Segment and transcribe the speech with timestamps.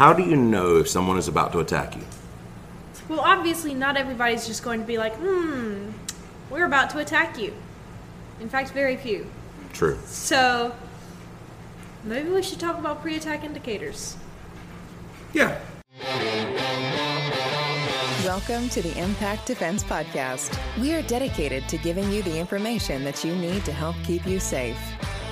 [0.00, 2.02] How do you know if someone is about to attack you?
[3.06, 5.90] Well, obviously, not everybody's just going to be like, hmm,
[6.48, 7.52] we're about to attack you.
[8.40, 9.30] In fact, very few.
[9.74, 9.98] True.
[10.06, 10.74] So,
[12.02, 14.16] maybe we should talk about pre attack indicators.
[15.34, 15.60] Yeah.
[18.24, 20.58] Welcome to the Impact Defense Podcast.
[20.80, 24.40] We are dedicated to giving you the information that you need to help keep you
[24.40, 24.78] safe.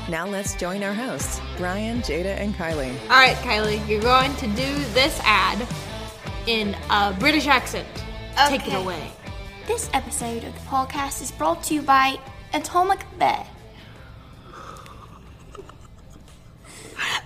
[0.08, 2.98] Now let's join our hosts, Brian, Jada, and Kylie.
[3.02, 5.66] All right, Kylie, you're going to do this ad
[6.46, 7.86] in a British accent.
[8.48, 9.10] Take it away.
[9.66, 12.18] This episode of the podcast is brought to you by
[12.54, 13.46] Atomic Bear.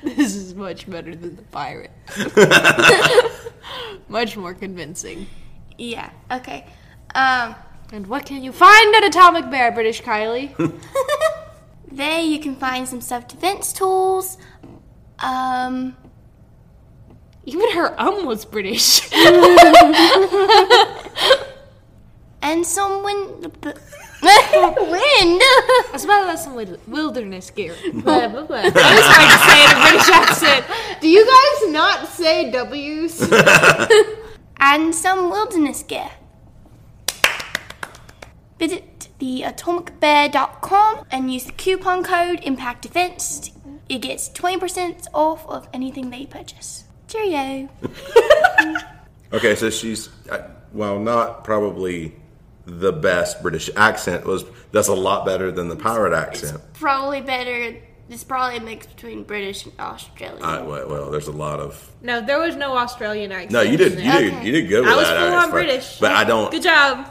[0.03, 1.93] This is much better than the pirate.
[4.09, 5.29] much more convincing.
[5.79, 6.67] Yeah, okay.
[7.15, 7.55] Um,
[7.93, 10.51] And what can you find at Atomic Bear, British Kylie?
[11.97, 14.39] there you can find some self-defense tools.
[15.19, 15.97] Um,
[17.45, 19.11] Even her um was British.
[22.43, 23.43] and some wind.
[24.23, 25.43] wind.
[25.95, 27.75] As well as some wil- wilderness gear.
[27.93, 28.63] Blah, blah, blah.
[28.71, 30.65] That was hard to say in a British accent.
[31.01, 33.31] Do you guys not say W's?
[34.61, 36.11] and some wilderness gear.
[38.59, 43.51] Visit the atomicbear.com and use the coupon code Impact Defense.
[43.89, 46.85] It gets 20% off of anything they purchase.
[47.09, 47.69] Cheerio.
[49.35, 52.15] Okay, so she's uh, well, not probably
[52.67, 54.27] the best British accent.
[54.27, 56.61] Was that's a lot better than the pirate accent.
[56.75, 57.77] Probably better.
[58.11, 60.43] It's probably a mix between British and Australian.
[60.45, 63.53] Uh, well, well, there's a lot of No, there was no Australian accent.
[63.53, 63.63] no.
[63.63, 64.21] You did, in you there.
[64.31, 65.29] did, you did good with I was that.
[65.31, 65.99] full on British.
[65.99, 66.51] but I don't.
[66.51, 67.11] Good job.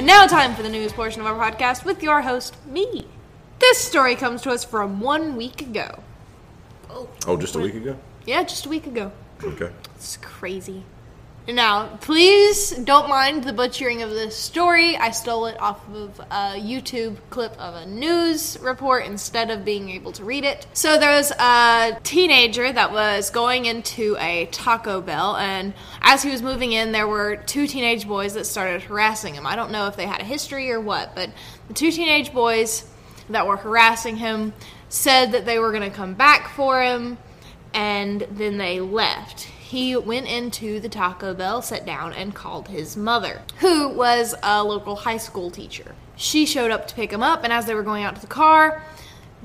[0.00, 3.06] And now, time for the news portion of our podcast with your host, me.
[3.58, 6.02] This story comes to us from one week ago.
[6.88, 7.98] Oh, oh just a week ago.
[8.24, 9.12] Yeah, just a week ago.
[9.44, 9.68] Okay.
[9.96, 10.84] It's crazy.
[11.52, 14.96] Now, please don't mind the butchering of this story.
[14.96, 19.90] I stole it off of a YouTube clip of a news report instead of being
[19.90, 20.66] able to read it.
[20.74, 26.30] So there was a teenager that was going into a Taco Bell, and as he
[26.30, 29.46] was moving in, there were two teenage boys that started harassing him.
[29.46, 31.30] I don't know if they had a history or what, but
[31.68, 32.88] the two teenage boys
[33.28, 34.52] that were harassing him
[34.88, 37.18] said that they were going to come back for him
[37.74, 39.48] and then they left.
[39.70, 44.64] He went into the Taco Bell, sat down, and called his mother, who was a
[44.64, 45.94] local high school teacher.
[46.16, 48.26] She showed up to pick him up, and as they were going out to the
[48.26, 48.82] car,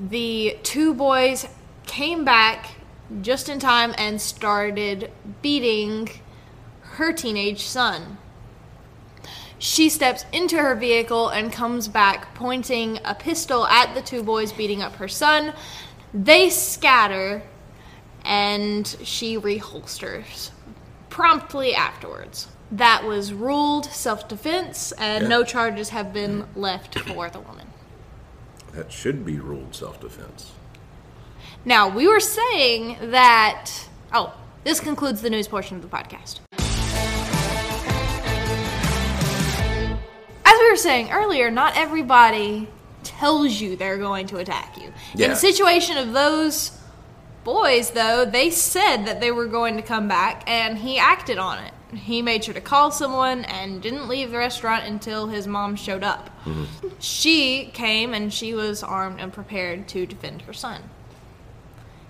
[0.00, 1.46] the two boys
[1.86, 2.74] came back
[3.22, 6.08] just in time and started beating
[6.80, 8.18] her teenage son.
[9.60, 14.52] She steps into her vehicle and comes back pointing a pistol at the two boys
[14.52, 15.52] beating up her son.
[16.12, 17.44] They scatter
[18.26, 20.50] and she reholsters
[21.10, 22.48] promptly afterwards.
[22.72, 25.28] That was ruled self defense, and Yeah.
[25.28, 27.68] no charges have been left for the woman.
[28.72, 30.50] That should be ruled self-defense.
[31.64, 33.70] Now, we were saying that.
[34.12, 36.40] Oh, this concludes the news portion of the podcast.
[40.44, 42.68] As we were saying earlier, not everybody
[43.02, 44.88] tells you they're going to attack you.
[45.14, 45.28] In Yeah.
[45.28, 46.72] the situation of those
[47.46, 51.62] boys, though, they said that they were going to come back, and he acted on
[51.62, 51.72] it.
[51.94, 56.02] He made sure to call someone and didn't leave the restaurant until his mom showed
[56.02, 56.28] up.
[56.44, 56.88] Mm-hmm.
[56.98, 60.82] She came and she was armed and prepared to defend her son.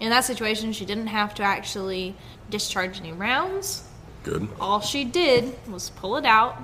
[0.01, 2.17] In that situation, she didn't have to actually
[2.49, 3.85] discharge any rounds.
[4.25, 4.49] Good.
[4.59, 6.57] All she did was pull it out,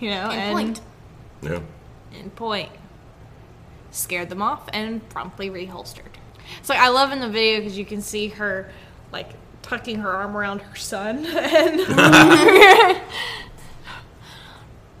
[0.00, 0.80] you know, And and point.
[1.42, 1.60] Yeah.
[2.18, 2.70] and point.
[3.90, 6.11] Scared them off and promptly reholstered.
[6.62, 8.70] So I love in the video because you can see her
[9.12, 9.30] like
[9.62, 11.80] tucking her arm around her son and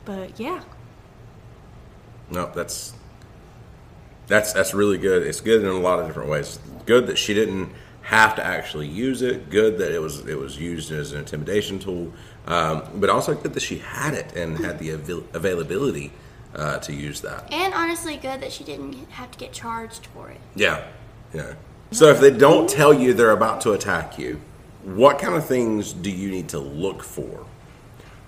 [0.04, 0.62] But yeah.
[2.30, 2.94] No, that's
[4.26, 5.22] that's that's really good.
[5.22, 6.58] It's good in a lot of different ways.
[6.86, 7.70] Good that she didn't
[8.02, 9.50] have to actually use it.
[9.50, 12.12] Good that it was it was used as an intimidation tool.
[12.46, 16.12] Um, but also good that she had it and had the avail- availability
[16.54, 17.52] uh, to use that.
[17.52, 20.40] And honestly, good that she didn't have to get charged for it.
[20.56, 20.84] Yeah,
[21.34, 21.54] yeah.
[21.90, 24.40] So if they don't tell you they're about to attack you,
[24.84, 27.46] what kind of things do you need to look for?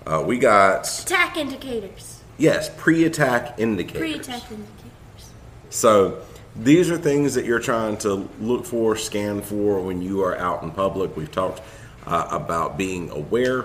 [0.06, 2.22] Uh, we got Attack indicators.
[2.36, 4.00] yes pre-attack indicators.
[4.00, 5.30] Pre-attack indicators.
[5.70, 6.22] So
[6.54, 10.62] these are things that you're trying to look for, scan for when you are out
[10.62, 11.16] in public.
[11.16, 11.62] We've talked
[12.06, 13.64] uh, about being aware,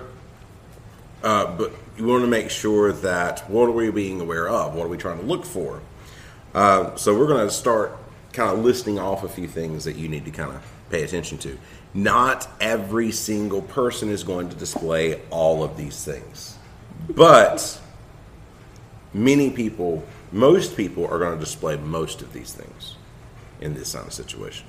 [1.23, 4.73] uh, but you want to make sure that what are we being aware of?
[4.73, 5.81] What are we trying to look for?
[6.55, 7.98] Uh, so we're going to start
[8.33, 11.37] kind of listing off a few things that you need to kind of pay attention
[11.39, 11.57] to.
[11.93, 16.57] Not every single person is going to display all of these things,
[17.09, 17.79] but
[19.13, 22.95] many people, most people, are going to display most of these things
[23.61, 24.67] in this kind of situation.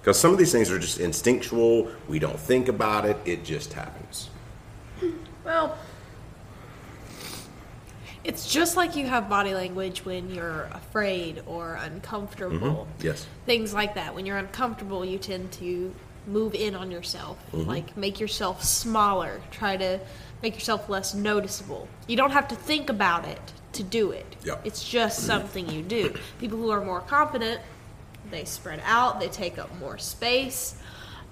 [0.00, 1.90] Because some of these things are just instinctual.
[2.08, 3.16] We don't think about it.
[3.24, 4.30] It just happens.
[5.44, 5.76] Well,
[8.24, 12.86] it's just like you have body language when you're afraid or uncomfortable.
[13.00, 13.26] Yes.
[13.46, 14.14] Things like that.
[14.14, 15.94] When you're uncomfortable, you tend to
[16.26, 17.68] move in on yourself, Mm-hmm.
[17.68, 19.98] like make yourself smaller, try to
[20.42, 21.88] make yourself less noticeable.
[22.06, 23.40] You don't have to think about it
[23.74, 24.36] to do it.
[24.44, 24.62] Yep.
[24.64, 26.14] It's just something you do.
[26.38, 27.60] People who are more confident,
[28.30, 30.76] they spread out, they take up more space.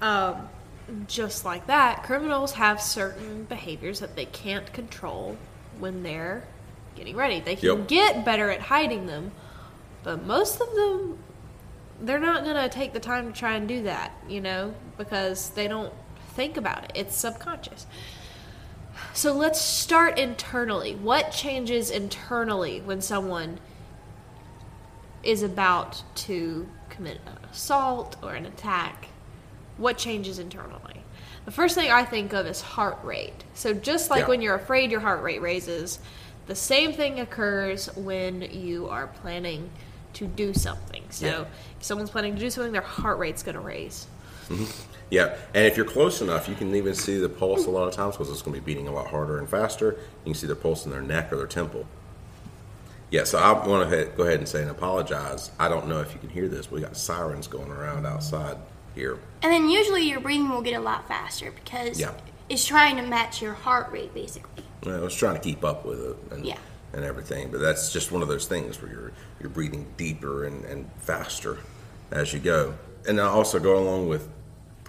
[0.00, 0.48] Um,
[1.06, 5.36] just like that, criminals have certain behaviors that they can't control
[5.78, 6.44] when they're
[6.98, 7.40] getting ready.
[7.40, 7.88] They can Yep.
[7.88, 9.32] get better at hiding them,
[10.02, 11.18] but most of them,
[12.00, 15.50] they're not going to take the time to try and do that, you know, because
[15.50, 15.92] they don't
[16.34, 16.92] think about it.
[16.94, 17.86] It's subconscious.
[19.14, 20.94] So let's start internally.
[20.94, 23.58] What changes internally when someone
[25.22, 29.08] is about to commit an assault or an attack?
[29.76, 31.04] What changes internally?
[31.44, 33.44] The first thing I think of is heart rate.
[33.54, 34.28] So just like Yeah.
[34.28, 35.98] when you're afraid, your heart rate raises.
[36.48, 39.70] The same thing occurs when you are planning
[40.14, 41.04] to do something.
[41.10, 41.40] So Yeah.
[41.78, 44.06] if someone's planning to do something, their heart rate's going to raise.
[44.48, 44.64] Mm-hmm.
[45.10, 47.94] Yeah, and if you're close enough, you can even see the pulse a lot of
[47.94, 49.92] times because it's going to be beating a lot harder and faster.
[50.24, 51.86] You can see the pulse in their neck or their temple.
[53.10, 55.50] Yeah, so I want to go ahead and say and apologize.
[55.58, 56.70] I don't know if you can hear this.
[56.70, 58.58] We got sirens going around outside
[58.94, 59.18] here.
[59.42, 62.12] And then usually your breathing will get a lot faster because Yeah.
[62.50, 64.64] it's trying to match your heart rate basically.
[64.86, 66.56] I was trying to keep up with it and, Yeah.
[66.92, 70.64] and everything, but that's just one of those things where you're you're breathing deeper and,
[70.64, 71.58] and faster
[72.10, 72.74] as you go.
[73.06, 74.28] And then also go along with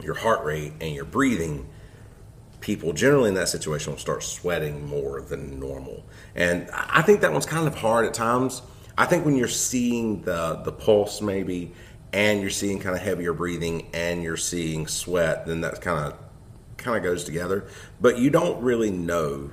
[0.02, 1.68] your heart rate and your breathing,
[2.62, 6.04] people generally in that situation will start sweating more than normal.
[6.36, 8.62] And I I think that one's kind of hard at times.
[8.98, 11.72] I think when you're seeing the the pulse maybe
[12.12, 16.18] and you're seeing kind of heavier breathing and you're seeing sweat, then that kind of
[16.78, 17.68] kind of goes together.
[18.02, 19.52] But you don't really know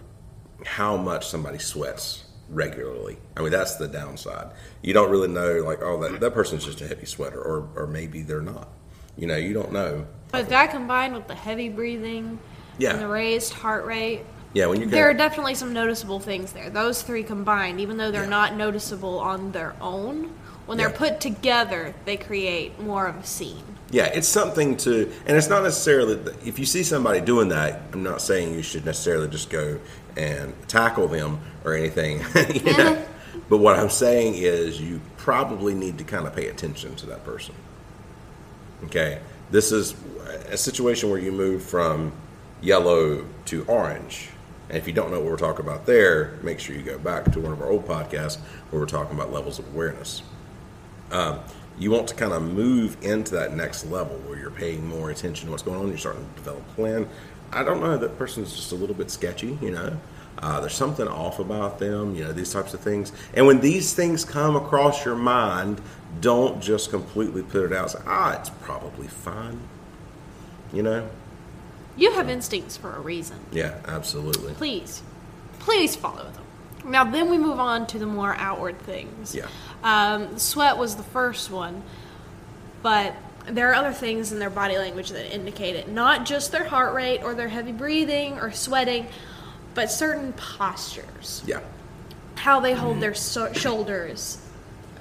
[0.64, 3.18] how much somebody sweats regularly.
[3.36, 4.50] I mean, that's the downside.
[4.82, 7.86] You don't really know, like, oh, that, that person's just a heavy sweater, or, or
[7.86, 8.68] maybe they're not.
[9.16, 10.06] You know, you don't know.
[10.30, 12.38] But that combined with the heavy breathing
[12.78, 12.90] Yeah.
[12.92, 16.70] and the raised heart rate, Yeah, when you there are definitely some noticeable things there.
[16.70, 18.28] Those three combined, even though they're Yeah.
[18.30, 20.30] not noticeable on their own,
[20.66, 23.62] when they're put together, they create more of a scene.
[23.92, 28.02] yeah, it's something to, and it's not necessarily, if you see somebody doing that, I'm
[28.02, 29.78] not saying you should necessarily just go
[30.16, 32.18] and tackle them or anything,
[32.54, 32.92] you know.
[32.94, 33.02] Uh-huh.
[33.48, 37.24] But what I'm saying is you probably need to kind of pay attention to that
[37.24, 37.54] person.
[38.86, 39.20] Okay,
[39.52, 39.94] this is
[40.50, 42.10] a situation where you move from
[42.60, 44.30] yellow to orange.
[44.68, 47.30] And if you don't know what we're talking about there, make sure you go back
[47.32, 48.38] to one of our old podcasts
[48.70, 50.22] where we're talking about levels of awareness.
[51.12, 51.40] Um,
[51.78, 55.46] you want to kind of move into that next level where you're paying more attention
[55.46, 55.88] to what's going on.
[55.88, 57.08] You're starting to develop a plan.
[57.52, 57.96] I don't know.
[57.96, 59.96] That person's just a little bit sketchy, you know.
[60.38, 63.12] Uh, there's something off about them, you know, these types of things.
[63.34, 65.80] And when these things come across your mind,
[66.20, 69.60] don't just completely put it out say, ah, it's probably fine.
[70.72, 71.08] You know?
[71.96, 73.38] You have instincts for a reason.
[73.52, 74.52] Yeah, absolutely.
[74.54, 75.02] Please,
[75.60, 76.90] please follow them.
[76.90, 79.34] Now, then we move on to the more outward things.
[79.34, 79.46] Yeah.
[79.82, 81.82] Um, sweat was the first one,
[82.82, 83.14] but
[83.48, 85.88] there are other things in their body language that indicate it.
[85.88, 89.06] Not just their heart rate or their heavy breathing or sweating,
[89.74, 91.42] but certain postures.
[91.46, 91.60] Yeah.
[92.36, 94.38] How they hold their so- shoulders,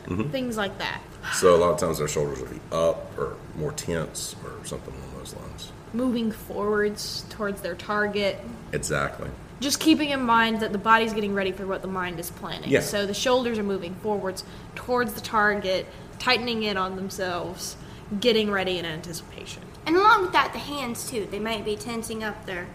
[0.06, 0.30] Mm-hmm.
[0.30, 1.02] things like that.
[1.34, 4.94] So a lot of times their shoulders will be up or more tense or something
[4.94, 5.72] along those lines.
[5.94, 8.40] Moving forwards towards their target.
[8.74, 9.30] Exactly.
[9.62, 12.70] just keeping in mind that the body's getting ready for what the mind is planning.
[12.70, 12.82] Yeah.
[12.82, 14.44] So the shoulders are moving forwards
[14.76, 15.88] towards the target,
[16.20, 17.78] tightening in on themselves,
[18.20, 19.64] getting ready in anticipation.
[19.86, 21.28] And along with that, the hands too.
[21.30, 22.68] They might be tensing up their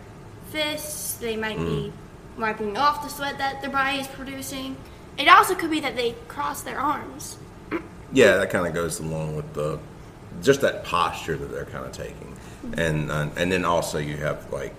[0.51, 1.15] fists.
[1.15, 1.93] They might be mm.
[2.39, 4.77] wiping off the sweat that their body is producing.
[5.19, 7.37] It also could be that they cross their arms.
[8.13, 9.79] Yeah, that kind of goes along with the
[10.43, 12.35] just that posture that they're kind of taking,
[12.77, 14.75] and uh, and then also you have like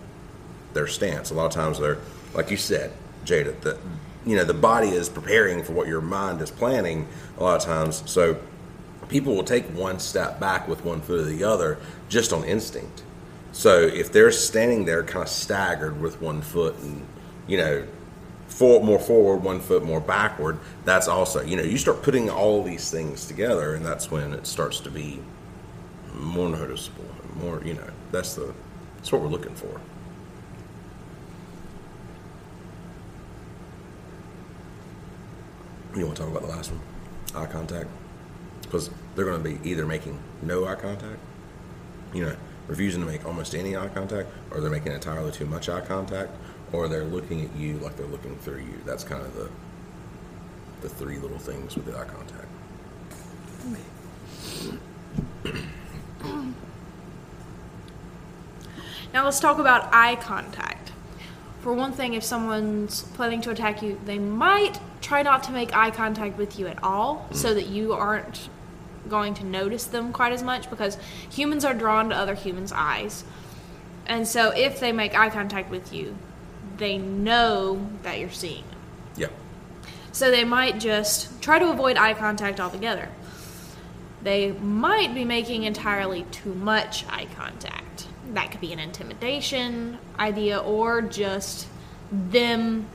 [0.74, 1.32] their stance.
[1.32, 2.00] A lot of times they're
[2.34, 2.92] like you said,
[3.26, 3.60] Jada.
[3.62, 3.78] The
[4.26, 7.08] you know the body is preparing for what your mind is planning.
[7.38, 8.38] A lot of times, so
[9.10, 13.04] people will take one step back with one foot or the other just on instinct.
[13.52, 17.06] So if they're standing there kind of staggered with one foot and
[17.48, 17.86] you know
[18.48, 20.60] four more forward, one foot more backward.
[20.86, 24.46] That's also you know you start putting all these things together, and that's when it
[24.46, 25.20] starts to be
[26.14, 27.06] more noticeable.
[27.36, 28.54] More you know that's the
[28.98, 29.80] that's what we're looking for.
[35.96, 36.82] You want to talk about the last one?
[37.36, 37.90] Eye contact?
[38.62, 41.20] Because they're going to be either making no eye contact,
[42.14, 42.36] you know,
[42.68, 46.32] refusing to make almost any eye contact, or they're making entirely too much eye contact,
[46.72, 48.80] or they're looking at you like they're looking through you.
[48.86, 49.50] That's kind of the
[50.82, 52.48] the three little things with the eye contact.
[59.14, 60.92] Now let's talk about eye contact.
[61.62, 65.76] For one thing, if someone's planning to attack you, they might try not to make
[65.76, 67.36] eye contact with you at all mm.
[67.36, 68.50] so that you aren't
[69.10, 70.98] going to notice them quite as much because
[71.30, 73.24] humans are drawn to other humans' eyes.
[74.08, 76.18] And so if they make eye contact with you,
[76.78, 78.80] they know that you're seeing them.
[79.16, 79.28] Yeah.
[80.12, 83.10] So they might just try to avoid eye contact altogether.
[84.24, 87.91] They might be making entirely too much eye contact.
[88.34, 91.68] That could be an intimidation idea or just
[92.12, 92.86] them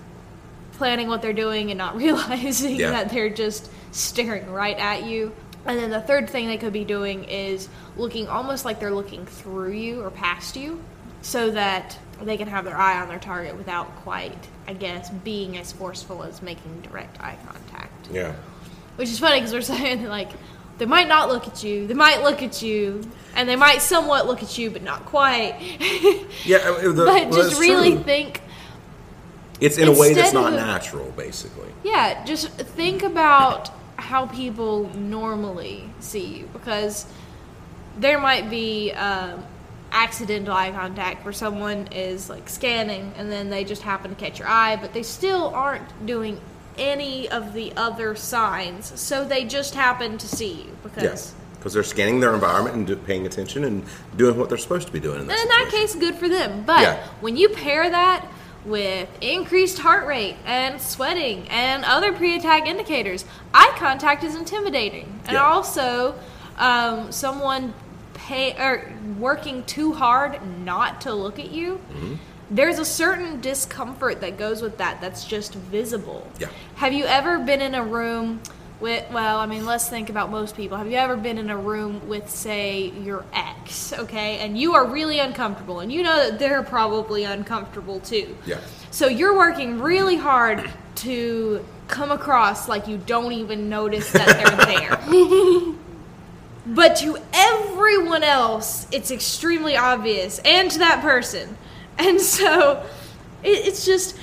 [0.72, 2.90] planning what they're doing and not realizing Yeah.
[2.90, 5.32] that they're just staring right at you.
[5.64, 9.26] And then the third thing they could be doing is looking almost like they're looking
[9.26, 10.82] through you or past you
[11.22, 14.38] so that they can have their eye on their target without quite,
[14.68, 18.08] I guess, being as forceful as making direct eye contact.
[18.12, 18.34] Yeah.
[18.94, 20.30] Which is funny because we're saying like
[20.78, 23.02] they might not look at you, they might look at you,
[23.34, 25.56] and they might somewhat look at you, but not quite.
[26.44, 26.58] Yeah.
[26.70, 28.02] the- but just really true.
[28.02, 28.40] think,
[29.60, 31.70] it's in a way that's not of- natural, basically.
[31.82, 37.06] yeah, just think about how people normally see you because
[37.98, 39.42] there might be um,
[39.90, 44.38] accidental eye contact where someone is like scanning and then they just happen to catch
[44.38, 46.38] your eye, but they still aren't doing
[46.78, 51.02] any of the other signs, so they just happen to see you because.
[51.02, 51.34] Yes.
[51.58, 53.84] Because they're scanning their environment and do, paying attention and
[54.16, 56.28] doing what they're supposed to be doing in that And in that case, good for
[56.28, 56.62] them.
[56.64, 56.96] But Yeah.
[57.20, 58.24] when you pair that
[58.64, 65.34] with increased heart rate and sweating and other pre-attack indicators, eye contact is intimidating, and
[65.34, 65.44] Yeah.
[65.44, 66.14] also
[66.58, 67.74] um, someone
[68.14, 71.80] pay or working too hard not to look at you.
[71.92, 72.14] Mm-hmm.
[72.50, 75.00] There's a certain discomfort that goes with that.
[75.00, 76.30] That's just visible.
[76.38, 76.48] Yeah.
[76.76, 78.40] Have you ever been in a room
[78.80, 80.76] with, well, I mean, let's think about most people.
[80.76, 84.84] Have you ever been in a room with, say, your ex, okay, and you are
[84.84, 88.36] really uncomfortable, and you know that they're probably uncomfortable too?
[88.44, 88.60] Yeah.
[88.90, 94.66] So you're working really hard to come across like you don't even notice that they're
[95.16, 95.74] there.
[96.66, 101.56] but to everyone else, it's extremely obvious, and to that person.
[101.98, 102.84] And so
[103.42, 104.16] it, it's just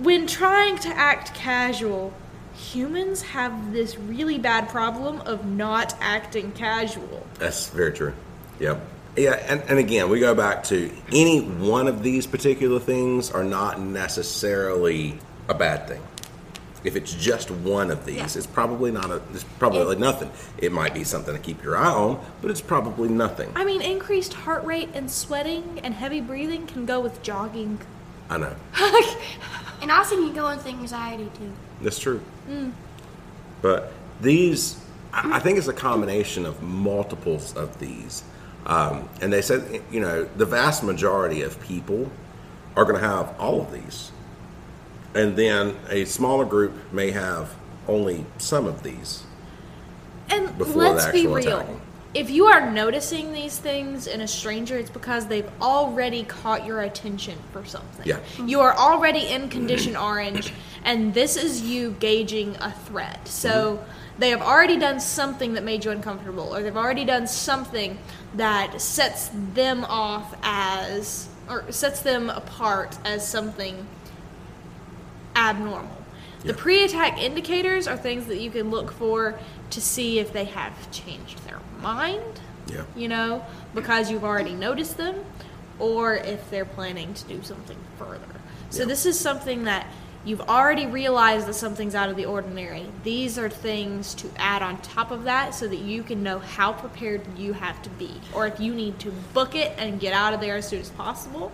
[0.00, 2.12] when trying to act casual,
[2.54, 7.26] humans have this really bad problem of not acting casual.
[7.38, 8.14] That's very true.
[8.60, 8.80] Yep.
[9.16, 13.44] Yeah, and, and again, we go back to any one of these particular things are
[13.44, 16.00] not necessarily a bad thing.
[16.84, 18.24] If it's just one of these, Yeah.
[18.24, 19.20] it's probably not a.
[19.32, 20.30] It's probably It- nothing.
[20.58, 23.52] It might be something to keep your eye on, but it's probably nothing.
[23.54, 27.78] I mean, increased heart rate and sweating and heavy breathing can go with jogging.
[28.30, 28.54] I know
[29.82, 31.52] And also you go with anxiety too.
[31.82, 32.20] that's true.
[33.60, 34.76] But these,
[35.12, 38.22] I I think it's a combination of multiples of these.
[38.66, 42.10] Um, and they said, you know, the vast majority of people
[42.76, 44.12] are going to have all of these.
[45.14, 47.54] And then a smaller group may have
[47.88, 49.24] only some of these.
[50.30, 51.58] And let's be real.
[51.58, 51.80] attacking.
[52.14, 56.82] If you are noticing these things in a stranger, it's because they've already caught your
[56.82, 58.06] attention for something.
[58.06, 58.20] Yeah.
[58.44, 60.52] You are already in condition orange,
[60.84, 63.26] and this is you gauging a threat.
[63.28, 64.20] So Mm-hmm.
[64.20, 67.98] they have already done something that made you uncomfortable, or they've already done something
[68.34, 73.86] that sets them off as, or sets them apart as something
[75.50, 75.96] abnormal.
[76.42, 76.54] The Yeah.
[76.58, 79.38] pre attack indicators are things that you can look for
[79.70, 82.82] to see if they have changed their mind, Yeah.
[82.96, 83.44] you know,
[83.74, 85.16] because you've already noticed them,
[85.78, 88.18] or if they're planning to do something further.
[88.70, 88.86] So, Yeah.
[88.86, 89.86] this is something that
[90.24, 92.86] you've already realized that something's out of the ordinary.
[93.02, 96.72] These are things to add on top of that so that you can know how
[96.72, 100.32] prepared you have to be, or if you need to book it and get out
[100.32, 101.50] of there as soon as possible.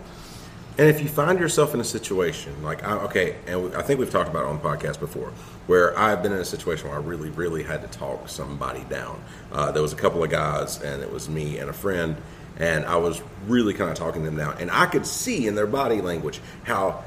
[0.79, 4.09] And if you find yourself in a situation like, I, okay, and I think we've
[4.09, 5.33] talked about it on the podcast before,
[5.67, 9.21] where I've been in a situation where I really, really had to talk somebody down.
[9.51, 12.15] Uh, there was a couple of guys, and it was me and a friend,
[12.57, 15.67] and I was really kind of talking them down, and I could see in their
[15.67, 17.03] body language how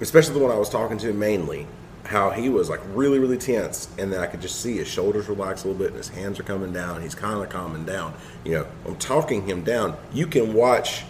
[0.00, 1.66] especially the one I was talking to mainly,
[2.04, 5.28] how he was like really, really tense, and then I could just see his shoulders
[5.28, 7.02] relax a little bit, and his hands are coming down.
[7.02, 8.14] He's kind of calming down.
[8.44, 9.96] You know, I'm talking him down.
[10.12, 11.04] You can watch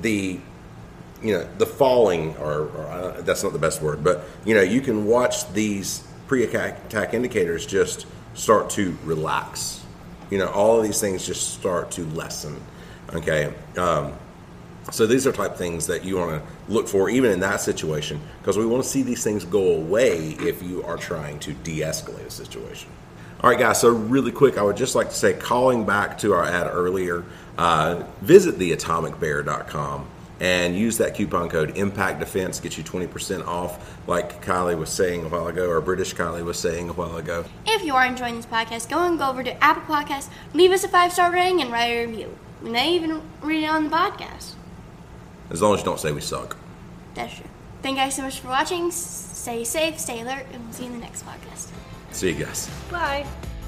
[0.00, 0.40] the,
[1.24, 4.60] you know, the falling, or, or uh, that's not the best word, but you know,
[4.60, 9.82] you can watch these pre-attack indicators just start to relax.
[10.30, 12.60] You know, all of these things just start to lessen.
[13.14, 13.52] Okay.
[13.76, 14.12] Um,
[14.92, 18.20] so these are type things that you want to look for even in that situation
[18.40, 22.26] because we want to see these things go away if you are trying to de-escalate
[22.26, 22.90] a situation.
[23.40, 23.80] All right, guys.
[23.80, 27.24] So really quick, I would just like to say, calling back to our ad earlier,
[27.56, 30.08] uh, visit theatomicbear.com
[30.40, 32.60] and use that coupon code Impact Defense.
[32.60, 36.44] Get you twenty percent off, like Kylie was saying a while ago, or British Kylie
[36.44, 37.44] was saying a while ago.
[37.66, 40.84] If you are enjoying this podcast, go and go over to Apple Podcasts, leave us
[40.84, 42.36] a five star rating, and write a review.
[42.62, 44.54] We may even read it on the podcast.
[45.50, 46.56] As long as you don't say we suck.
[47.14, 47.46] That's true.
[47.82, 48.90] Thank you guys so much for watching.
[48.90, 51.68] Stay safe, stay alert, and we'll see you in the next podcast.
[52.12, 52.70] See you guys.
[52.90, 53.26] Bye.